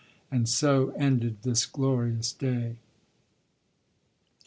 [0.31, 2.77] And so ended this glorious day."